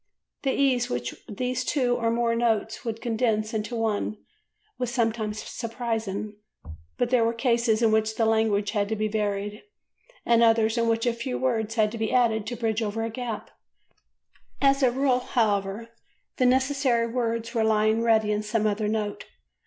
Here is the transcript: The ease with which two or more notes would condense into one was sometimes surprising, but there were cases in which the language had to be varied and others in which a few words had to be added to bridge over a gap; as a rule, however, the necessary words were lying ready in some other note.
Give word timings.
The 0.41 0.49
ease 0.53 0.89
with 0.89 1.13
which 1.37 1.65
two 1.67 1.95
or 1.95 2.09
more 2.09 2.33
notes 2.33 2.83
would 2.83 3.03
condense 3.03 3.53
into 3.53 3.75
one 3.75 4.17
was 4.79 4.89
sometimes 4.89 5.43
surprising, 5.43 6.37
but 6.97 7.11
there 7.11 7.23
were 7.23 7.35
cases 7.35 7.83
in 7.83 7.91
which 7.91 8.15
the 8.15 8.25
language 8.25 8.71
had 8.71 8.89
to 8.89 8.95
be 8.95 9.07
varied 9.07 9.61
and 10.25 10.41
others 10.41 10.75
in 10.75 10.87
which 10.87 11.05
a 11.05 11.13
few 11.13 11.37
words 11.37 11.75
had 11.75 11.91
to 11.91 11.99
be 11.99 12.11
added 12.11 12.47
to 12.47 12.55
bridge 12.55 12.81
over 12.81 13.03
a 13.03 13.11
gap; 13.11 13.51
as 14.59 14.81
a 14.81 14.89
rule, 14.89 15.19
however, 15.19 15.89
the 16.37 16.47
necessary 16.47 17.05
words 17.05 17.53
were 17.53 17.63
lying 17.63 18.01
ready 18.01 18.31
in 18.31 18.41
some 18.41 18.65
other 18.65 18.87
note. 18.87 19.25